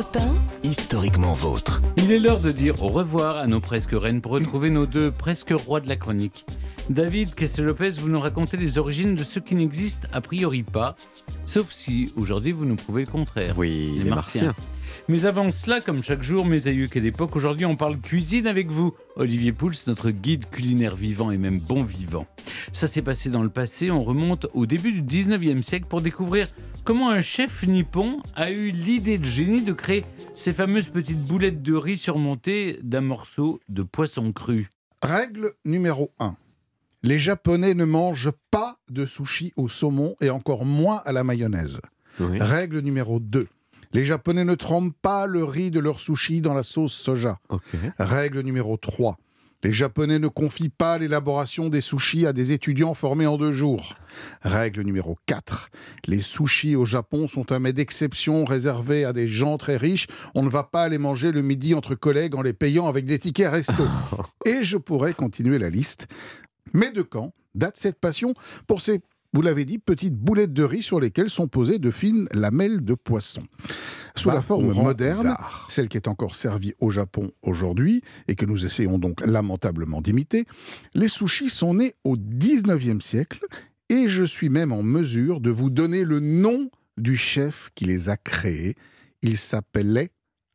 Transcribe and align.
Europe 0.00 0.16
1, 0.64 0.66
historiquement 0.66 1.34
vôtre. 1.34 1.82
Il 1.98 2.10
est 2.10 2.18
l'heure 2.18 2.40
de 2.40 2.50
dire 2.50 2.82
au 2.82 2.88
revoir 2.88 3.36
à 3.36 3.46
nos 3.46 3.60
presque 3.60 3.90
reines 3.92 4.22
pour 4.22 4.32
retrouver 4.32 4.70
nos 4.70 4.86
deux 4.86 5.10
presque 5.10 5.50
rois 5.50 5.80
de 5.80 5.90
la 5.90 5.96
chronique. 5.96 6.46
David 6.88 7.34
Castel-Lopez, 7.34 7.90
vous 7.98 8.08
nous 8.08 8.18
racontez 8.18 8.56
les 8.56 8.78
origines 8.78 9.14
de 9.14 9.22
ce 9.22 9.40
qui 9.40 9.54
n'existe 9.54 10.06
a 10.14 10.22
priori 10.22 10.62
pas, 10.62 10.96
sauf 11.44 11.70
si 11.70 12.14
aujourd'hui 12.16 12.52
vous 12.52 12.64
nous 12.64 12.76
prouvez 12.76 13.04
le 13.04 13.10
contraire. 13.10 13.58
Oui, 13.58 14.00
les, 14.02 14.08
martiens. 14.08 14.54
Mais 15.08 15.26
avant 15.26 15.50
cela, 15.50 15.80
comme 15.80 16.02
chaque 16.02 16.22
jour, 16.22 16.46
mes 16.46 16.66
aïeux 16.66 16.86
qu'à 16.86 17.00
l'époque, 17.00 17.36
aujourd'hui 17.36 17.66
on 17.66 17.76
parle 17.76 18.00
cuisine 18.00 18.46
avec 18.46 18.70
vous. 18.70 18.94
Olivier 19.16 19.52
Pouls, 19.52 19.72
notre 19.86 20.10
guide 20.10 20.48
culinaire 20.50 20.96
vivant 20.96 21.30
et 21.30 21.36
même 21.36 21.58
bon 21.58 21.82
vivant. 21.82 22.26
Ça 22.72 22.86
s'est 22.86 23.02
passé 23.02 23.28
dans 23.28 23.42
le 23.42 23.50
passé, 23.50 23.90
on 23.90 24.02
remonte 24.02 24.46
au 24.54 24.64
début 24.64 24.92
du 24.92 25.02
19e 25.02 25.62
siècle 25.62 25.86
pour 25.88 26.00
découvrir 26.00 26.48
comment 26.84 27.10
un 27.10 27.22
chef 27.22 27.66
nippon 27.66 28.20
a 28.36 28.50
eu 28.50 28.70
l'idée 28.70 29.18
de 29.18 29.24
génie 29.24 29.62
de 29.62 29.72
créer 29.72 30.04
ces 30.34 30.52
fameuses 30.52 30.88
petites 30.88 31.22
boulettes 31.22 31.62
de 31.62 31.74
riz 31.74 31.98
surmontées 31.98 32.78
d'un 32.82 33.00
morceau 33.00 33.60
de 33.68 33.82
poisson 33.82 34.32
cru? 34.32 34.70
Règle 35.02 35.52
numéro 35.64 36.12
1. 36.18 36.36
Les 37.02 37.18
Japonais 37.18 37.74
ne 37.74 37.84
mangent 37.84 38.32
pas 38.50 38.78
de 38.90 39.06
sushi 39.06 39.52
au 39.56 39.68
saumon 39.68 40.16
et 40.20 40.30
encore 40.30 40.64
moins 40.64 41.02
à 41.04 41.12
la 41.12 41.24
mayonnaise. 41.24 41.80
Oui. 42.18 42.38
Règle 42.40 42.80
numéro 42.80 43.20
2. 43.20 43.48
Les 43.92 44.04
Japonais 44.04 44.44
ne 44.44 44.54
trempent 44.54 44.94
pas 45.00 45.26
le 45.26 45.44
riz 45.44 45.70
de 45.70 45.80
leur 45.80 45.98
sushi 45.98 46.40
dans 46.40 46.54
la 46.54 46.62
sauce 46.62 46.92
soja. 46.92 47.38
Règle 47.98 48.40
numéro 48.40 48.76
3. 48.76 49.16
Les 49.62 49.72
Japonais 49.72 50.18
ne 50.18 50.28
confient 50.28 50.70
pas 50.70 50.96
l'élaboration 50.96 51.68
des 51.68 51.82
sushis 51.82 52.26
à 52.26 52.32
des 52.32 52.52
étudiants 52.52 52.94
formés 52.94 53.26
en 53.26 53.36
deux 53.36 53.52
jours. 53.52 53.94
Règle 54.40 54.82
numéro 54.82 55.18
4. 55.26 55.68
Les 56.06 56.22
sushis 56.22 56.76
au 56.76 56.86
Japon 56.86 57.28
sont 57.28 57.52
un 57.52 57.58
mets 57.58 57.74
d'exception 57.74 58.46
réservé 58.46 59.04
à 59.04 59.12
des 59.12 59.28
gens 59.28 59.58
très 59.58 59.76
riches. 59.76 60.06
On 60.34 60.42
ne 60.42 60.48
va 60.48 60.64
pas 60.64 60.88
les 60.88 60.96
manger 60.96 61.30
le 61.30 61.42
midi 61.42 61.74
entre 61.74 61.94
collègues 61.94 62.34
en 62.34 62.42
les 62.42 62.54
payant 62.54 62.86
avec 62.86 63.04
des 63.04 63.18
tickets 63.18 63.50
resto. 63.50 63.86
Et 64.46 64.62
je 64.62 64.78
pourrais 64.78 65.12
continuer 65.12 65.58
la 65.58 65.68
liste. 65.68 66.06
Mais 66.72 66.90
de 66.90 67.02
quand 67.02 67.32
date 67.54 67.76
cette 67.76 67.98
passion 67.98 68.32
pour 68.66 68.80
ces, 68.80 69.00
vous 69.34 69.42
l'avez 69.42 69.64
dit, 69.64 69.78
petites 69.78 70.16
boulettes 70.16 70.54
de 70.54 70.64
riz 70.64 70.82
sur 70.82 71.00
lesquelles 71.00 71.30
sont 71.30 71.48
posées 71.48 71.78
de 71.78 71.90
fines 71.90 72.28
lamelles 72.32 72.84
de 72.84 72.94
poisson? 72.94 73.42
Sous 74.14 74.28
Bah, 74.28 74.34
la 74.34 74.42
forme 74.42 74.68
courant 74.68 74.84
moderne, 74.84 75.34
celle 75.68 75.88
qui 75.88 75.96
est 75.96 76.08
encore 76.08 76.34
servie 76.34 76.74
au 76.80 76.90
Japon 76.90 77.30
aujourd'hui 77.42 78.02
et 78.28 78.34
que 78.34 78.46
nous 78.46 78.66
essayons 78.66 78.98
donc 78.98 79.24
lamentablement 79.26 80.00
d'imiter, 80.00 80.46
les 80.94 81.08
sushis 81.08 81.50
sont 81.50 81.74
nés 81.74 81.94
au 82.04 82.16
19e 82.16 83.00
siècle 83.00 83.40
et 83.88 84.08
je 84.08 84.24
suis 84.24 84.48
même 84.48 84.72
en 84.72 84.82
mesure 84.82 85.40
de 85.40 85.50
vous 85.50 85.70
donner 85.70 86.04
le 86.04 86.20
nom 86.20 86.70
du 86.96 87.16
chef 87.16 87.70
qui 87.74 87.84
les 87.84 88.08
a 88.08 88.16
créés. 88.16 88.76
Il 89.22 89.36
s'appelait 89.36 90.10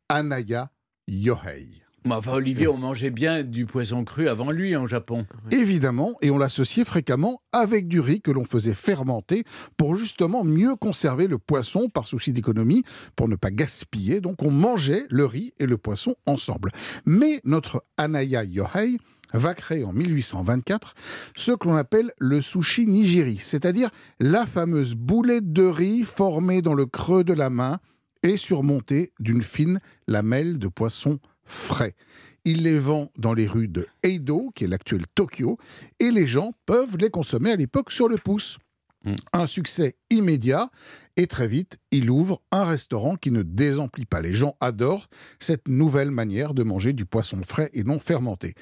Anaya 0.10 0.72
Yohei. 1.08 1.85
Enfin, 2.08 2.34
Olivier, 2.34 2.68
on 2.68 2.78
mangeait 2.78 3.10
bien 3.10 3.44
du 3.44 3.66
poisson 3.66 4.04
cru 4.04 4.30
avant 4.30 4.52
lui 4.52 4.76
en 4.76 4.86
Japon. 4.86 5.26
Évidemment, 5.52 6.14
et 6.22 6.30
on 6.30 6.38
l'associait 6.38 6.86
fréquemment 6.86 7.42
avec 7.52 7.88
du 7.88 8.00
riz 8.00 8.22
que 8.22 8.30
l'on 8.30 8.46
faisait 8.46 8.76
fermenter 8.76 9.44
pour 9.76 9.96
justement 9.96 10.44
mieux 10.44 10.76
conserver 10.76 11.28
le 11.28 11.40
poisson 11.40 11.90
par 11.90 12.08
souci 12.08 12.32
d'économie, 12.32 12.84
pour 13.16 13.28
ne 13.28 13.36
pas 13.36 13.50
gaspiller. 13.50 14.22
Donc 14.22 14.44
on 14.44 14.52
mangeait 14.52 15.06
le 15.10 15.26
riz 15.26 15.54
et 15.60 15.66
le 15.66 15.78
poisson 15.78 16.16
ensemble. 16.28 16.72
Mais 17.06 17.42
notre 17.44 17.84
Anaya 17.98 18.44
Yohei 18.44 18.98
va 19.34 19.56
créer 19.56 19.84
en 19.84 19.92
1824 19.92 20.94
ce 21.36 21.54
que 21.54 21.68
l'on 21.68 21.76
appelle 21.76 22.12
le 22.20 22.40
sushi 22.40 22.86
nigiri, 22.86 23.38
c'est-à-dire 23.38 23.90
la 24.20 24.46
fameuse 24.46 24.94
boulette 24.94 25.52
de 25.52 25.64
riz 25.64 26.04
formée 26.04 26.62
dans 26.62 26.76
le 26.76 26.86
creux 26.86 27.24
de 27.24 27.34
la 27.34 27.50
main 27.50 27.80
et 28.22 28.38
surmontée 28.38 29.12
d'une 29.20 29.42
fine 29.42 29.80
lamelle 30.08 30.60
de 30.60 30.68
poisson 30.68 31.20
frais. 31.46 31.96
Il 32.44 32.64
les 32.64 32.78
vend 32.78 33.12
dans 33.18 33.34
les 33.34 33.48
rues 33.48 33.68
de 33.68 33.88
Eido, 34.04 34.52
qui 34.54 34.66
est 34.66 34.68
l'actuel 34.68 35.06
Tokyo, 35.16 35.58
et 36.00 36.12
les 36.12 36.28
gens 36.28 36.54
peuvent 36.66 36.98
les 36.98 37.10
consommer 37.10 37.52
à 37.52 37.56
l'époque 37.56 37.92
sur 37.92 38.08
le 38.08 38.18
pouce. 38.18 38.60
Mm. 39.06 39.16
Un 39.34 39.48
succès 39.48 39.96
immédiat, 40.10 40.70
et 41.18 41.28
très 41.28 41.48
vite, 41.48 41.80
il 41.92 42.10
ouvre 42.10 42.42
un 42.52 42.66
restaurant 42.66 43.16
qui 43.16 43.32
ne 43.32 43.42
désemplit 43.42 44.06
pas. 44.06 44.22
Les 44.22 44.34
gens 44.34 44.56
adorent 44.60 45.08
cette 45.40 45.68
nouvelle 45.68 46.12
manière 46.12 46.54
de 46.54 46.64
manger 46.64 46.94
du 46.94 47.06
poisson 47.06 47.42
frais 47.44 47.70
et 47.74 47.84
non 47.84 48.00
fermenté. 48.00 48.54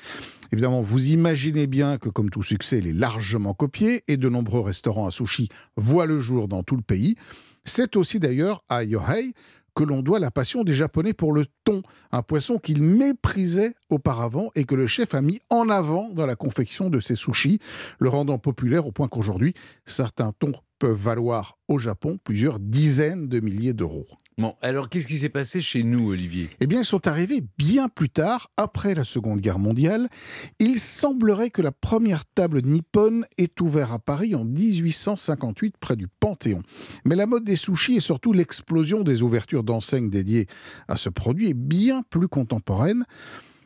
Évidemment, 0.52 0.82
vous 0.82 1.10
imaginez 1.10 1.68
bien 1.68 1.98
que 1.98 2.10
comme 2.10 2.30
tout 2.30 2.44
succès, 2.44 2.78
il 2.78 2.88
est 2.88 2.94
largement 2.94 3.54
copié, 3.54 4.04
et 4.08 4.18
de 4.18 4.30
nombreux 4.30 4.62
restaurants 4.62 5.08
à 5.08 5.12
sushi 5.12 5.50
voient 5.76 6.06
le 6.06 6.20
jour 6.20 6.48
dans 6.48 6.64
tout 6.64 6.76
le 6.76 6.84
pays. 6.84 7.16
C'est 7.66 7.96
aussi 7.96 8.20
d'ailleurs 8.20 8.64
à 8.70 8.84
Yohei 8.84 9.34
que 9.76 9.84
l'on 9.84 10.02
doit 10.02 10.20
la 10.20 10.32
passion 10.32 10.64
des 10.64 10.74
Japonais 10.74 11.14
pour 11.14 11.34
le 11.34 11.46
thon, 11.64 11.82
un 12.12 12.22
poisson 12.22 12.58
qu'ils 12.58 12.84
méprisaient 12.84 13.76
auparavant 13.90 14.52
et 14.56 14.66
que 14.66 14.76
le 14.76 14.88
chef 14.88 15.14
a 15.14 15.22
mis 15.22 15.40
en 15.50 15.70
avant 15.70 16.10
dans 16.10 16.26
la 16.26 16.36
confection 16.36 16.90
de 16.90 17.00
ses 17.00 17.16
sushis, 17.16 17.60
le 18.00 18.10
rendant 18.10 18.38
populaire 18.38 18.88
au 18.88 18.92
point 18.92 19.08
qu'aujourd'hui, 19.08 19.54
certains 19.86 20.32
thons 20.34 20.54
peuvent 20.80 20.92
valoir 20.92 21.58
au 21.68 21.78
Japon 21.78 22.20
plusieurs 22.24 22.60
dizaines 22.60 23.28
de 23.28 23.40
milliers 23.40 23.74
d'euros. 23.74 24.06
Bon, 24.40 24.56
alors 24.62 24.90
qu'est-ce 24.90 25.06
qui 25.06 25.20
s'est 25.20 25.30
passé 25.30 25.62
chez 25.62 25.84
nous, 25.84 26.10
Olivier? 26.10 26.50
Eh 26.60 26.66
bien, 26.66 26.80
ils 26.80 26.86
sont 26.86 27.08
arrivés 27.08 27.44
bien 27.60 27.88
plus 27.88 28.10
tard, 28.10 28.50
après 28.58 28.96
la 28.96 29.04
Seconde 29.04 29.42
Guerre 29.42 29.60
mondiale. 29.60 30.10
Il 30.60 30.80
semblerait 30.80 31.52
que 31.52 31.62
la 31.62 31.72
première 31.72 32.26
table 32.26 32.62
nippone 32.64 33.26
est 33.38 33.62
ouverte 33.62 33.92
à 33.94 34.00
Paris 34.00 34.34
en 34.34 34.44
1858, 34.44 35.76
près 35.80 35.96
du 35.96 36.08
Panthéon. 36.08 36.64
Mais 37.06 37.16
la 37.16 37.28
mode 37.28 37.44
des 37.44 37.56
sushis 37.56 37.98
et 37.98 38.00
surtout 38.00 38.34
l'explosion 38.34 39.04
des 39.04 39.22
ouvertures 39.22 39.64
d'enseignes 39.64 40.10
dédiées 40.10 40.48
à 40.88 40.98
ce 40.98 41.10
produit 41.10 41.50
est 41.50 41.54
bien 41.54 42.02
plus 42.10 42.28
contemporaine. 42.28 43.06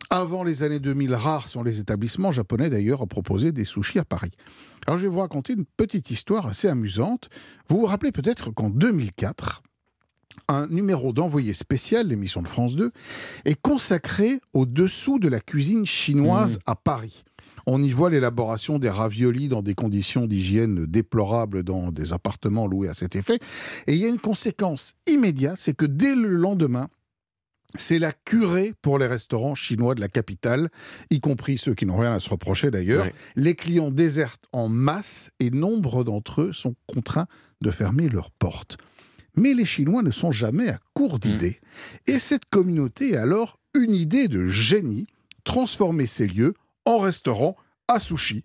Avant 0.09 0.43
les 0.43 0.63
années 0.63 0.79
2000, 0.79 1.13
rares 1.13 1.47
sont 1.47 1.63
les 1.63 1.79
établissements 1.79 2.31
japonais 2.31 2.69
d'ailleurs 2.69 3.01
à 3.01 3.07
proposer 3.07 3.51
des 3.51 3.65
sushis 3.65 3.99
à 3.99 4.05
Paris. 4.05 4.31
Alors 4.85 4.97
je 4.97 5.03
vais 5.03 5.09
vous 5.09 5.19
raconter 5.19 5.53
une 5.53 5.65
petite 5.65 6.11
histoire 6.11 6.47
assez 6.47 6.67
amusante. 6.67 7.29
Vous 7.67 7.79
vous 7.79 7.85
rappelez 7.85 8.13
peut-être 8.13 8.51
qu'en 8.51 8.69
2004, 8.69 9.63
un 10.49 10.67
numéro 10.67 11.13
d'envoyé 11.13 11.53
spécial, 11.53 12.07
l'émission 12.07 12.41
de 12.41 12.47
France 12.47 12.75
2, 12.75 12.91
est 13.45 13.61
consacré 13.61 14.39
au 14.53 14.65
dessous 14.65 15.19
de 15.19 15.27
la 15.27 15.39
cuisine 15.39 15.85
chinoise 15.85 16.59
à 16.65 16.75
Paris. 16.75 17.23
On 17.69 17.83
y 17.83 17.91
voit 17.91 18.09
l'élaboration 18.09 18.79
des 18.79 18.89
raviolis 18.89 19.49
dans 19.49 19.61
des 19.61 19.75
conditions 19.75 20.25
d'hygiène 20.25 20.85
déplorables 20.85 21.63
dans 21.63 21.91
des 21.91 22.13
appartements 22.13 22.65
loués 22.65 22.87
à 22.87 22.93
cet 22.93 23.17
effet. 23.17 23.39
Et 23.87 23.93
il 23.93 23.99
y 23.99 24.05
a 24.05 24.07
une 24.07 24.19
conséquence 24.19 24.93
immédiate, 25.05 25.57
c'est 25.59 25.75
que 25.75 25.85
dès 25.85 26.15
le 26.15 26.29
lendemain, 26.29 26.87
c'est 27.75 27.99
la 27.99 28.13
curée 28.13 28.73
pour 28.81 28.97
les 28.97 29.07
restaurants 29.07 29.53
chinois 29.53 29.95
de 29.95 29.99
la 29.99 30.07
capitale, 30.07 30.69
y 31.09 31.19
compris 31.19 31.57
ceux 31.57 31.73
qui 31.73 31.85
n'ont 31.85 31.97
rien 31.97 32.13
à 32.13 32.19
se 32.19 32.29
reprocher 32.29 32.71
d'ailleurs. 32.71 33.05
Ouais. 33.05 33.13
Les 33.35 33.55
clients 33.55 33.91
désertent 33.91 34.47
en 34.53 34.69
masse 34.69 35.31
et 35.41 35.49
nombre 35.51 36.05
d'entre 36.05 36.43
eux 36.43 36.53
sont 36.53 36.75
contraints 36.87 37.27
de 37.61 37.69
fermer 37.69 38.07
leurs 38.07 38.31
portes. 38.31 38.77
Mais 39.37 39.53
les 39.53 39.65
Chinois 39.65 40.01
ne 40.03 40.11
sont 40.11 40.31
jamais 40.31 40.69
à 40.69 40.79
court 40.93 41.19
d'idées. 41.19 41.59
Et 42.07 42.19
cette 42.19 42.45
communauté 42.49 43.15
a 43.15 43.21
alors 43.21 43.59
une 43.75 43.95
idée 43.95 44.27
de 44.27 44.47
génie, 44.47 45.07
transformer 45.43 46.07
ces 46.07 46.27
lieux 46.27 46.55
en 46.85 46.97
restaurants 46.97 47.55
à 47.87 47.99
sushi. 47.99 48.43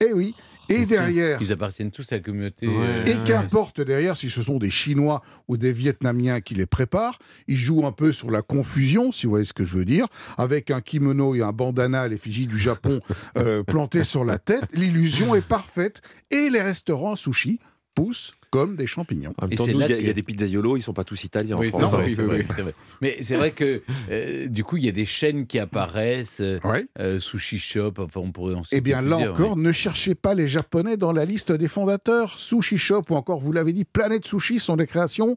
Et 0.00 0.12
oui, 0.12 0.34
et 0.68 0.84
derrière, 0.84 1.40
Ils 1.40 1.50
appartiennent 1.52 1.90
tous 1.90 2.12
à 2.12 2.16
la 2.16 2.22
communauté. 2.22 2.68
Ouais. 2.68 3.00
euh, 3.00 3.04
et 3.04 3.24
qu'importe 3.24 3.80
derrière 3.80 4.16
si 4.16 4.28
ce 4.28 4.42
sont 4.42 4.58
des 4.58 4.70
Chinois 4.70 5.22
ou 5.48 5.56
des 5.56 5.72
Vietnamiens 5.72 6.40
qui 6.40 6.54
les 6.54 6.66
préparent, 6.66 7.18
ils 7.46 7.56
jouent 7.56 7.86
un 7.86 7.92
peu 7.92 8.12
sur 8.12 8.30
la 8.30 8.42
confusion, 8.42 9.10
si 9.10 9.26
vous 9.26 9.30
voyez 9.30 9.46
ce 9.46 9.54
que 9.54 9.64
je 9.64 9.76
veux 9.76 9.86
dire, 9.86 10.06
avec 10.36 10.70
un 10.70 10.80
kimono 10.82 11.34
et 11.34 11.42
un 11.42 11.52
bandana 11.52 12.02
à 12.02 12.08
l'effigie 12.08 12.46
du 12.46 12.58
Japon 12.58 13.00
euh, 13.38 13.62
planté 13.62 14.04
sur 14.04 14.24
la 14.24 14.38
tête. 14.38 14.64
L'illusion 14.74 15.34
est 15.34 15.46
parfaite 15.46 16.02
et 16.30 16.50
les 16.50 16.60
restaurants 16.60 17.16
sushi 17.16 17.60
poussent 18.04 18.32
comme 18.50 18.76
des 18.76 18.86
champignons. 18.86 19.34
En 19.38 19.46
même 19.46 19.56
temps, 19.58 19.64
il 19.66 19.76
y, 19.76 19.82
a- 19.82 19.88
que- 19.88 19.92
il 19.92 20.06
y 20.06 20.10
a 20.10 20.12
des 20.14 20.22
pizzaiolo, 20.22 20.76
ils 20.76 20.80
sont 20.82 20.94
pas 20.94 21.04
tous 21.04 21.22
italiens 21.24 21.56
Oui, 21.58 21.68
en 21.72 21.78
France. 21.80 21.92
vrai, 21.92 22.08
c'est 22.08 22.22
vrai, 22.22 22.46
c'est 22.54 22.62
vrai. 22.62 22.74
Mais 23.02 23.16
c'est 23.20 23.36
vrai 23.36 23.50
que 23.52 23.82
euh, 24.10 24.46
du 24.48 24.64
coup, 24.64 24.76
il 24.78 24.84
y 24.84 24.88
a 24.88 24.92
des 24.92 25.04
chaînes 25.04 25.46
qui 25.46 25.58
apparaissent, 25.58 26.40
euh, 26.40 26.58
Ouais. 26.64 26.86
euh, 26.98 27.20
Sushi 27.20 27.58
Shop, 27.58 27.92
enfin 27.98 28.20
on 28.20 28.32
pourrait 28.32 28.54
en 28.54 28.62
citer 28.64 28.76
Eh 28.76 28.80
bien 28.80 29.02
là 29.02 29.18
encore, 29.32 29.56
ne 29.56 29.70
cherchez 29.72 30.14
pas 30.14 30.34
les 30.34 30.48
Japonais 30.48 30.96
dans 30.96 31.12
la 31.12 31.24
liste 31.26 31.52
des 31.52 31.68
fondateurs. 31.68 32.38
Sushi 32.38 32.78
Shop 32.78 33.02
ou 33.10 33.16
encore, 33.16 33.40
vous 33.40 33.52
l'avez 33.52 33.72
dit, 33.74 33.84
Planète 33.84 34.24
Sushi 34.26 34.60
sont 34.60 34.76
des 34.76 34.86
créations 34.86 35.36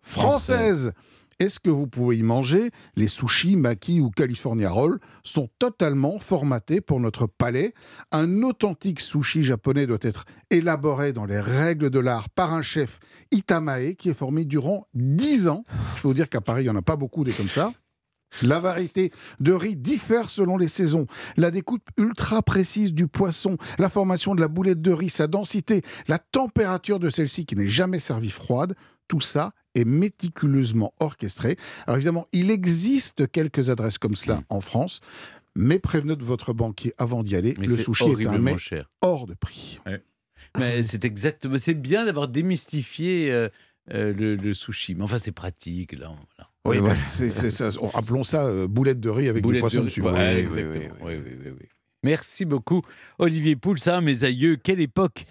françaises. 0.00 0.92
Est-ce 1.42 1.58
que 1.58 1.70
vous 1.70 1.88
pouvez 1.88 2.18
y 2.18 2.22
manger? 2.22 2.70
Les 2.94 3.08
sushis, 3.08 3.56
maki 3.56 4.00
ou 4.00 4.10
California 4.10 4.70
Roll 4.70 5.00
sont 5.24 5.50
totalement 5.58 6.20
formatés 6.20 6.80
pour 6.80 7.00
notre 7.00 7.26
palais. 7.26 7.74
Un 8.12 8.44
authentique 8.44 9.00
sushi 9.00 9.42
japonais 9.42 9.88
doit 9.88 9.98
être 10.02 10.24
élaboré 10.50 11.12
dans 11.12 11.24
les 11.24 11.40
règles 11.40 11.90
de 11.90 11.98
l'art 11.98 12.30
par 12.30 12.52
un 12.52 12.62
chef 12.62 13.00
Itamae 13.32 13.94
qui 13.94 14.10
est 14.10 14.14
formé 14.14 14.44
durant 14.44 14.86
10 14.94 15.48
ans. 15.48 15.64
Je 15.96 16.02
peux 16.02 16.08
vous 16.08 16.14
dire 16.14 16.28
qu'à 16.28 16.40
Paris, 16.40 16.62
il 16.62 16.66
n'y 16.66 16.70
en 16.70 16.76
a 16.76 16.82
pas 16.82 16.94
beaucoup 16.94 17.24
des 17.24 17.32
comme 17.32 17.48
ça. 17.48 17.72
La 18.42 18.60
variété 18.60 19.10
de 19.40 19.52
riz 19.52 19.74
diffère 19.74 20.30
selon 20.30 20.56
les 20.56 20.68
saisons. 20.68 21.08
La 21.36 21.50
découpe 21.50 21.90
ultra 21.98 22.42
précise 22.42 22.94
du 22.94 23.08
poisson, 23.08 23.56
la 23.80 23.88
formation 23.88 24.36
de 24.36 24.40
la 24.40 24.46
boulette 24.46 24.80
de 24.80 24.92
riz, 24.92 25.10
sa 25.10 25.26
densité, 25.26 25.82
la 26.06 26.20
température 26.20 27.00
de 27.00 27.10
celle-ci 27.10 27.46
qui 27.46 27.56
n'est 27.56 27.66
jamais 27.66 27.98
servie 27.98 28.30
froide, 28.30 28.76
tout 29.08 29.20
ça 29.20 29.50
est 29.74 29.84
méticuleusement 29.84 30.92
orchestré. 31.00 31.56
Alors 31.86 31.96
évidemment, 31.96 32.26
il 32.32 32.50
existe 32.50 33.30
quelques 33.30 33.70
adresses 33.70 33.98
comme 33.98 34.14
cela 34.16 34.36
Mm. 34.36 34.44
en 34.50 34.60
France, 34.60 35.00
mais 35.56 35.78
prévenez 35.78 36.16
de 36.16 36.24
votre 36.24 36.52
banquier 36.52 36.94
avant 36.98 37.22
d'y 37.22 37.36
aller. 37.36 37.54
Mais 37.58 37.66
le 37.66 37.76
sushi 37.78 38.04
est 38.04 38.06
un 38.06 38.10
horriblement 38.12 38.52
mets 38.52 38.58
cher. 38.58 38.90
hors 39.02 39.26
de 39.26 39.34
prix. 39.34 39.80
Mais 40.58 40.82
c'est 40.82 41.04
exactement. 41.04 41.56
C'est 41.58 41.74
bien 41.74 42.04
d'avoir 42.04 42.28
démystifié 42.28 43.30
euh, 43.32 43.48
euh, 43.92 44.12
le, 44.12 44.36
le 44.36 44.54
sushi. 44.54 44.94
Mais 44.94 45.02
enfin, 45.04 45.18
c'est 45.18 45.32
pratique 45.32 45.92
là. 45.92 46.12
Oui, 46.64 46.80
bah, 46.80 46.94
ça. 46.94 47.70
On- 47.80 47.88
Appelons 47.90 48.22
ça 48.24 48.46
euh, 48.46 48.68
boulette 48.68 49.00
de 49.00 49.08
riz 49.10 49.28
avec 49.28 49.42
Boulette 49.42 49.56
du 49.58 49.60
poisson 49.62 49.80
de- 49.80 49.84
dessus. 49.86 50.02
Ouais, 50.02 50.10
Oui, 50.12 50.18
oui, 50.52 50.60
exactement. 50.60 50.94
oui, 51.02 51.14
Oui, 51.16 51.22
oui, 51.24 51.36
oui, 51.46 51.50
oui. 51.60 51.66
Merci 52.04 52.44
beaucoup, 52.44 52.82
Olivier 53.18 53.54
Pouls. 53.56 53.76
Ah, 53.86 54.00
mes 54.00 54.24
aïeux, 54.24 54.56
quelle 54.56 54.80
époque 54.80 55.20